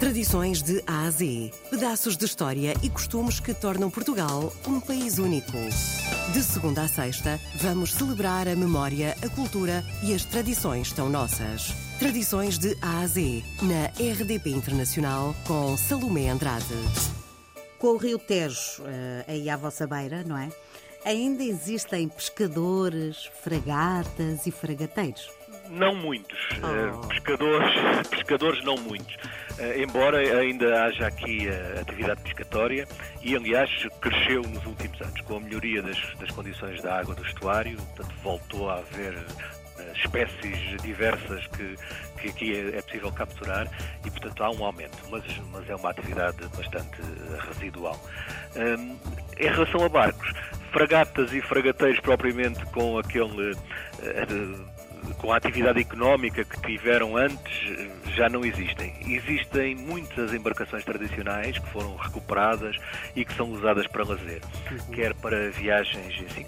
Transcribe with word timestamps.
Tradições 0.00 0.62
de 0.62 0.80
A 0.86 1.06
a 1.06 1.10
Z. 1.10 1.50
Pedaços 1.70 2.16
de 2.16 2.24
história 2.24 2.72
e 2.84 2.88
costumes 2.88 3.40
que 3.40 3.52
tornam 3.52 3.90
Portugal 3.90 4.52
um 4.64 4.78
país 4.78 5.18
único. 5.18 5.58
De 6.32 6.40
segunda 6.40 6.82
a 6.82 6.88
sexta, 6.88 7.40
vamos 7.56 7.94
celebrar 7.94 8.46
a 8.46 8.54
memória, 8.54 9.16
a 9.20 9.28
cultura 9.28 9.84
e 10.04 10.14
as 10.14 10.24
tradições 10.24 10.92
tão 10.92 11.08
nossas. 11.08 11.74
Tradições 11.98 12.58
de 12.58 12.78
A 12.80 13.00
a 13.00 13.06
Z, 13.08 13.42
na 13.60 13.86
RDP 13.86 14.50
Internacional, 14.50 15.34
com 15.44 15.76
Salomé 15.76 16.28
Andrade. 16.28 16.64
Com 17.76 17.88
o 17.88 17.96
Rio 17.96 18.20
Tejo 18.20 18.84
eh, 18.86 19.24
aí 19.26 19.50
à 19.50 19.56
vossa 19.56 19.84
beira, 19.84 20.22
não 20.22 20.38
é? 20.38 20.48
Ainda 21.04 21.42
existem 21.42 22.08
pescadores, 22.08 23.28
fragatas 23.42 24.46
e 24.46 24.52
fragateiros? 24.52 25.37
Não 25.70 25.94
muitos. 25.94 26.38
Oh. 26.62 27.06
Pescadores, 27.08 27.72
pescadores 28.10 28.64
não 28.64 28.76
muitos. 28.76 29.14
Uh, 29.58 29.82
embora 29.82 30.18
ainda 30.18 30.84
haja 30.84 31.06
aqui 31.06 31.48
a 31.48 31.80
atividade 31.80 32.22
pescatória 32.22 32.86
e, 33.22 33.36
aliás, 33.36 33.70
cresceu 34.00 34.42
nos 34.42 34.64
últimos 34.64 35.00
anos 35.00 35.20
com 35.22 35.36
a 35.36 35.40
melhoria 35.40 35.82
das, 35.82 35.98
das 36.18 36.30
condições 36.30 36.80
da 36.82 37.00
água 37.00 37.14
do 37.14 37.24
estuário, 37.24 37.76
portanto, 37.76 38.14
voltou 38.22 38.70
a 38.70 38.78
haver 38.78 39.14
espécies 39.94 40.80
diversas 40.82 41.46
que, 41.48 41.76
que 42.20 42.28
aqui 42.28 42.56
é, 42.56 42.78
é, 42.78 42.82
possível 42.82 43.12
capturar 43.12 43.68
e, 44.04 44.10
portanto, 44.10 44.42
há 44.42 44.50
um 44.50 44.64
aumento, 44.64 44.96
mas, 45.10 45.24
mas 45.52 45.68
é 45.68 45.74
uma 45.74 45.90
atividade 45.90 46.38
bastante 46.56 47.00
residual. 47.48 47.98
Um, 48.56 48.96
em 49.38 49.48
relação 49.48 49.84
a 49.84 49.88
barcos, 49.88 50.32
fragatas 50.72 51.32
e 51.32 51.40
fragateiros 51.40 52.00
propriamente 52.00 52.64
com 52.66 52.98
aquele 52.98 53.54
com 55.18 55.32
a 55.32 55.36
atividade 55.36 55.80
económica 55.80 56.44
que 56.44 56.60
tiveram 56.62 57.16
antes, 57.16 57.52
já 58.14 58.28
não 58.28 58.44
existem. 58.44 58.94
Existem 59.06 59.74
muitas 59.74 60.32
embarcações 60.32 60.84
tradicionais 60.84 61.58
que 61.58 61.68
foram 61.70 61.96
recuperadas 61.96 62.76
e 63.14 63.24
que 63.24 63.34
são 63.34 63.50
usadas 63.50 63.86
para 63.86 64.04
lazer, 64.04 64.40
uhum. 64.70 64.94
quer 64.94 65.14
para 65.14 65.50
viagens 65.50 66.24
assim, 66.30 66.46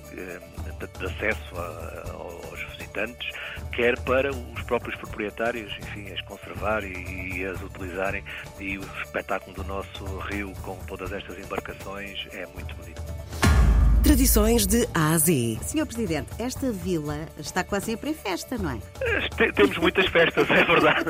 de 0.99 1.07
acesso 1.07 1.57
a, 1.57 2.11
aos 2.13 2.61
visitantes, 2.73 3.31
quer 3.73 3.99
para 4.01 4.31
os 4.31 4.63
próprios 4.63 4.97
proprietários, 4.97 5.73
enfim, 5.79 6.13
as 6.13 6.21
conservar 6.23 6.83
e, 6.85 7.39
e 7.39 7.45
as 7.45 7.61
utilizarem. 7.63 8.25
E 8.59 8.79
o 8.79 8.83
espetáculo 9.03 9.55
do 9.55 9.65
nosso 9.65 10.05
rio 10.21 10.53
com 10.63 10.77
todas 10.87 11.13
estas 11.13 11.39
embarcações 11.39 12.27
é 12.33 12.47
muito 12.47 12.75
bonito. 12.77 13.20
Tradições 14.11 14.67
de 14.67 14.89
A 14.93 15.13
a 15.13 15.19
Z. 15.19 15.59
Senhor 15.63 15.87
Presidente, 15.87 16.31
esta 16.37 16.73
vila 16.73 17.29
está 17.39 17.63
quase 17.63 17.87
sempre 17.87 18.11
em 18.11 18.15
festa, 18.15 18.59
não 18.59 18.73
é? 18.73 19.53
Temos 19.53 19.79
muitas 19.79 20.05
festas, 20.07 20.51
é 20.51 20.65
verdade. 20.65 21.05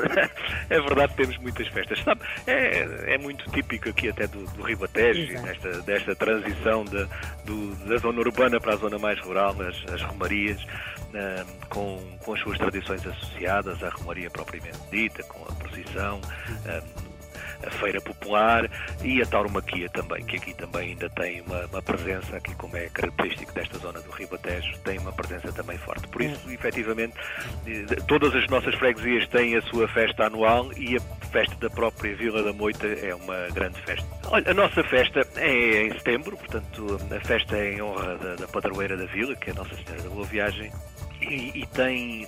É 0.69 0.79
verdade, 0.79 1.15
temos 1.15 1.35
muitas 1.39 1.67
festas. 1.69 1.99
Sabe, 2.03 2.21
é, 2.45 3.15
é 3.15 3.17
muito 3.17 3.49
típico 3.49 3.89
aqui 3.89 4.09
até 4.09 4.27
do, 4.27 4.45
do 4.51 4.61
Ribatejo, 4.61 5.33
desta, 5.41 5.81
desta 5.81 6.15
transição 6.15 6.85
de, 6.85 7.07
do, 7.43 7.75
da 7.87 7.97
zona 7.97 8.19
urbana 8.19 8.59
para 8.59 8.75
a 8.75 8.77
zona 8.77 8.99
mais 8.99 9.19
rural, 9.21 9.55
as, 9.63 9.91
as 9.91 10.01
romarias, 10.03 10.61
uh, 10.61 11.67
com, 11.69 11.99
com 12.19 12.35
as 12.35 12.39
suas 12.39 12.59
tradições 12.59 13.03
associadas 13.03 13.81
à 13.81 13.89
romaria 13.89 14.29
propriamente 14.29 14.77
dita, 14.91 15.23
com 15.23 15.41
a 15.51 15.55
procissão. 15.55 16.19
Uh, 16.19 17.10
a 17.65 17.71
Feira 17.71 18.01
Popular 18.01 18.69
e 19.03 19.21
a 19.21 19.25
Tauromaquia 19.25 19.89
também, 19.89 20.23
que 20.25 20.37
aqui 20.37 20.53
também 20.53 20.89
ainda 20.89 21.09
tem 21.09 21.41
uma, 21.41 21.65
uma, 21.65 21.81
presença, 21.81 22.37
aqui 22.37 22.53
como 22.55 22.75
é 22.77 22.89
característico 22.89 23.53
desta 23.53 23.77
zona 23.79 23.99
do 24.01 24.11
Ribatejo, 24.11 24.77
tem 24.79 24.97
uma 24.99 25.11
presença 25.11 25.51
também 25.51 25.77
forte. 25.77 26.07
Por 26.07 26.21
isso, 26.21 26.49
efetivamente, 26.49 27.13
todas 28.07 28.33
as 28.35 28.47
nossas 28.47 28.75
freguesias 28.75 29.27
têm 29.29 29.55
a 29.55 29.61
sua 29.63 29.87
festa 29.87 30.25
anual 30.25 30.71
e 30.77 30.97
a 30.97 30.99
festa 31.27 31.55
da 31.55 31.69
própria 31.69 32.15
Vila 32.15 32.43
da 32.43 32.53
Moita 32.53 32.87
é 32.87 33.13
uma 33.15 33.47
grande 33.53 33.79
festa. 33.81 34.07
Olha, 34.27 34.49
a 34.49 34.53
nossa 34.53 34.83
festa 34.83 35.21
é 35.37 35.87
em 35.87 35.91
setembro, 35.93 36.37
portanto, 36.37 36.99
a 37.15 37.19
festa 37.25 37.57
é 37.57 37.73
em 37.73 37.81
honra 37.81 38.17
da, 38.17 38.35
da 38.35 38.47
padroeira 38.47 38.97
da 38.97 39.05
Vila, 39.05 39.35
que 39.35 39.49
é 39.49 39.53
a 39.53 39.55
Nossa 39.55 39.75
Senhora 39.75 40.03
da 40.03 40.09
Boa 40.09 40.25
Viagem, 40.25 40.71
e, 41.21 41.61
e, 41.61 41.65
tem, 41.67 42.27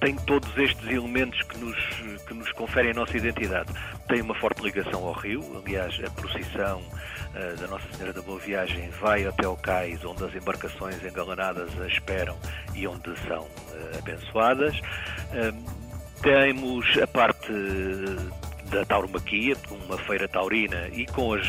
tem 0.00 0.16
todos 0.16 0.56
estes 0.56 0.88
elementos 0.88 1.40
que 1.42 1.58
nos, 1.58 1.76
que 2.26 2.34
nos 2.34 2.50
conferem 2.52 2.90
a 2.92 2.94
nossa 2.94 3.16
identidade. 3.16 3.72
Tem 4.08 4.20
uma 4.20 4.34
forte 4.34 4.62
ligação 4.62 5.06
ao 5.06 5.12
rio, 5.12 5.62
aliás, 5.64 5.98
a 6.04 6.10
procissão 6.10 6.80
uh, 6.80 7.56
da 7.60 7.66
Nossa 7.68 7.86
Senhora 7.92 8.12
da 8.12 8.22
Boa 8.22 8.38
Viagem 8.38 8.90
vai 9.00 9.26
até 9.26 9.46
o 9.46 9.56
cais, 9.56 10.04
onde 10.04 10.24
as 10.24 10.34
embarcações 10.34 11.02
engalanadas 11.04 11.68
a 11.80 11.86
esperam 11.86 12.36
e 12.74 12.86
onde 12.86 13.16
são 13.26 13.42
uh, 13.42 13.98
abençoadas. 13.98 14.78
Uh, 14.78 15.90
temos 16.22 16.98
a 16.98 17.06
parte 17.06 17.52
da 18.70 18.84
tauromaquia, 18.84 19.56
uma 19.70 19.98
feira 19.98 20.28
taurina 20.28 20.88
e 20.92 21.04
com 21.06 21.34
as, 21.34 21.46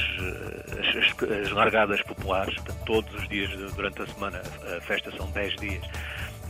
as, 0.80 1.30
as 1.30 1.52
largadas 1.52 2.02
populares, 2.02 2.56
portanto, 2.56 2.80
todos 2.86 3.14
os 3.14 3.30
dias 3.30 3.50
durante 3.74 4.02
a 4.02 4.08
semana, 4.08 4.42
a 4.78 4.82
festa 4.82 5.12
são 5.16 5.30
10 5.32 5.56
dias, 5.58 5.84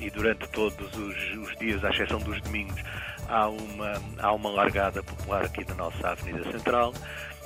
e 0.02 0.10
durante 0.10 0.48
todos 0.50 0.92
os, 0.98 1.38
os, 1.38 1.58
dias, 1.58 1.84
à 1.86 1.90
exceção 1.90 2.20
dos 2.20 2.42
domingos, 2.42 2.82
há 3.30 3.48
uma, 3.48 3.94
há 4.20 4.34
uma 4.34 4.50
largada 4.50 5.02
popular 5.04 5.46
aqui 5.46 5.64
na 5.70 5.76
nossa 5.76 6.10
Avenida 6.10 6.52
Central. 6.52 6.94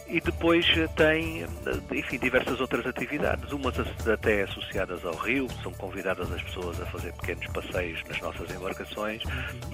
E 0.07 0.21
depois 0.21 0.66
tem, 0.95 1.45
enfim, 1.91 2.19
diversas 2.19 2.61
outras 2.61 2.85
atividades, 2.85 3.51
umas 3.51 3.75
até 4.07 4.43
associadas 4.43 5.03
ao 5.03 5.16
rio, 5.16 5.47
são 5.63 5.73
convidadas 5.73 6.31
as 6.31 6.43
pessoas 6.43 6.79
a 6.79 6.85
fazer 6.85 7.11
pequenos 7.13 7.47
passeios 7.47 8.03
nas 8.07 8.21
nossas 8.21 8.49
embarcações 8.51 9.23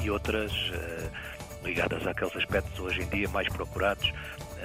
e 0.01 0.09
outras 0.09 0.51
uh, 0.51 1.65
ligadas 1.65 2.07
àqueles 2.07 2.33
aspectos 2.37 2.79
hoje 2.79 3.01
em 3.01 3.09
dia 3.09 3.27
mais 3.27 3.49
procurados, 3.49 4.09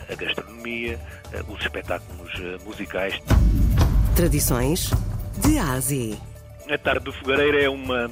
a 0.09 0.15
gastronomia, 0.15 1.01
uh, 1.35 1.53
os 1.53 1.61
espetáculos 1.61 2.33
uh, 2.35 2.65
musicais. 2.65 3.21
Tradições 4.15 4.93
de 5.43 5.59
Ásia. 5.59 6.17
A 6.69 6.79
Tarde 6.79 7.05
do 7.05 7.13
Fogareiro 7.13 7.59
é 7.59 7.69
uma. 7.69 8.11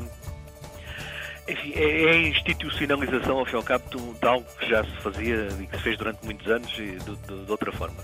Enfim, 1.47 1.73
é, 1.75 2.05
é 2.05 2.11
a 2.11 2.17
institucionalização, 2.17 3.39
ao 3.39 3.45
fim 3.45 3.53
e 3.53 3.57
ao 3.57 3.63
cabo, 3.63 3.85
de, 3.91 4.27
algo 4.27 4.47
que 4.59 4.67
já 4.67 4.83
se 4.83 4.97
fazia 5.03 5.49
e 5.61 5.67
que 5.67 5.77
se 5.77 5.83
fez 5.83 5.99
durante 5.99 6.25
muitos 6.25 6.47
anos 6.49 6.73
e 6.79 6.93
de, 6.93 7.17
de, 7.17 7.45
de 7.45 7.51
outra 7.51 7.71
forma. 7.73 7.97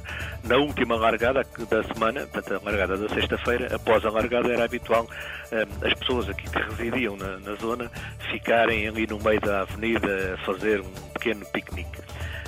Na 0.44 0.56
última 0.56 0.96
largada 0.96 1.42
da 1.70 1.82
semana, 1.84 2.26
portanto, 2.26 2.60
a 2.60 2.70
largada 2.70 2.98
da 2.98 3.08
sexta-feira, 3.08 3.74
após 3.74 4.04
a 4.04 4.10
largada, 4.10 4.52
era 4.52 4.64
habitual 4.64 5.06
um, 5.52 5.86
as 5.86 5.94
pessoas 5.94 6.28
aqui 6.28 6.50
que 6.50 6.58
residiam 6.58 7.16
na, 7.16 7.38
na 7.38 7.54
zona 7.54 7.90
ficarem 8.30 8.86
ali 8.86 9.06
no 9.06 9.18
meio 9.20 9.40
da 9.40 9.62
avenida 9.62 10.34
a 10.34 10.44
fazer 10.44 10.80
um 10.80 10.92
pequeno 11.14 11.46
piquenique. 11.46 12.02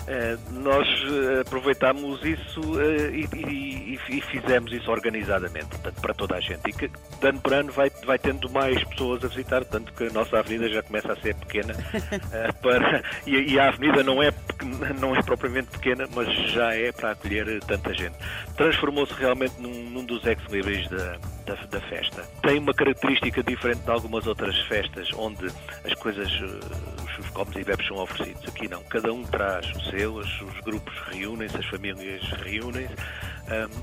Eh, 0.09 0.37
nós 0.51 0.89
eh, 0.89 1.41
aproveitámos 1.43 2.25
isso 2.25 2.61
eh, 2.81 3.11
e, 3.11 3.29
e, 3.37 3.99
e, 4.09 4.21
fizemos 4.21 4.73
isso 4.73 4.91
organizadamente, 4.91 5.67
portanto, 5.67 6.01
para 6.01 6.15
toda 6.15 6.37
a 6.37 6.41
gente. 6.41 6.61
E 6.69 6.73
que 6.73 6.89
de 6.89 7.27
ano 7.27 7.41
para 7.41 7.57
ano 7.59 7.73
vai, 7.73 7.91
vai 8.05 8.19
tendo 8.19 8.51
mais 8.51 8.83
pessoas 8.85 9.25
a 9.25 9.29
visitar, 9.29 9.65
tanto 9.65 9.93
que 9.93 10.05
a 10.05 10.11
nossa 10.11 10.41
avenida 10.41 10.69
já 10.69 10.83
começa 10.83 11.13
a 11.13 11.17
ser 11.17 11.37
pequena. 11.37 11.75
para, 12.61 13.03
e, 13.27 13.53
e, 13.53 13.61
a 13.61 13.69
avenida 13.69 14.03
não 14.03 14.21
é, 14.21 14.33
não 15.01 15.15
é 15.15 15.23
propriamente 15.23 15.69
pequena, 15.71 16.09
mas 16.15 16.29
já 16.51 16.75
é 16.75 16.93
para 16.93 17.13
acolher 17.13 17.61
tanta 17.65 17.93
gente. 17.95 18.17
Transformou-se 18.57 19.13
realmente 19.15 19.61
num, 19.61 19.91
num 19.91 20.05
dos 20.05 20.25
ex-libris 20.25 20.89
da, 20.89 21.19
da, 21.47 21.55
da, 21.67 21.81
festa. 21.83 22.23
Tem 22.43 22.59
uma 22.59 22.75
característica 22.75 23.43
diferente 23.43 23.81
de 23.81 23.91
algumas 23.91 24.27
outras 24.27 24.59
festas, 24.63 25.09
onde 25.17 25.47
as 25.85 25.95
coisas, 25.95 26.31
os, 26.33 27.19
os 27.19 27.31
comes 27.31 27.57
e 27.57 27.65
bebes 27.65 27.87
são 27.87 27.97
oferecidos. 27.99 28.49
Aqui 28.49 28.69
não, 28.69 28.83
cada 28.85 29.13
um 29.13 29.23
traz 29.25 29.71
o 29.71 29.91
seu, 29.91 30.15
os, 30.15 30.41
os 30.41 30.61
grupos 30.61 30.95
reúnem-se, 31.11 31.57
as 31.57 31.67
famílias 31.67 32.23
reúnem-se. 32.45 32.95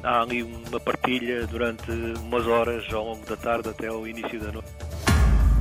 Há 0.03 0.21
ali 0.21 0.43
uma 0.43 0.79
partilha 0.79 1.45
durante 1.45 1.91
umas 1.91 2.47
horas 2.47 2.91
ao 2.93 3.05
longo 3.05 3.25
da 3.25 3.37
tarde 3.37 3.69
até 3.69 3.87
ao 3.87 4.07
início 4.07 4.39
da 4.39 4.51
noite. 4.51 4.88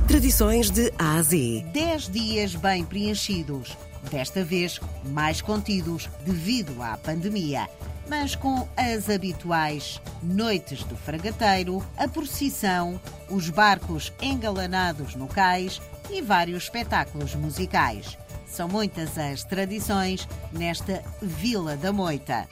Tradições 0.09 0.71
de 0.71 0.91
A 0.97 1.17
a 1.17 1.21
Z. 1.21 1.63
Dez 1.71 2.09
dias 2.09 2.55
bem 2.55 2.83
preenchidos, 2.83 3.77
desta 4.09 4.43
vez 4.43 4.81
mais 5.05 5.39
contidos 5.39 6.09
devido 6.25 6.81
à 6.81 6.97
pandemia 6.97 7.69
mas 8.09 8.35
com 8.35 8.67
as 8.75 9.07
habituais 9.07 10.01
noites 10.23 10.83
do 10.83 10.97
fragateiro, 10.97 11.85
a 11.95 12.07
procissão, 12.07 12.99
os 13.29 13.51
barcos 13.51 14.11
engalanados 14.19 15.13
no 15.13 15.27
cais 15.27 15.79
e 16.09 16.19
vários 16.19 16.63
espetáculos 16.63 17.35
musicais. 17.35 18.17
São 18.47 18.67
muitas 18.67 19.15
as 19.15 19.43
tradições 19.43 20.27
nesta 20.51 21.03
Vila 21.21 21.77
da 21.77 21.93
Moita. 21.93 22.47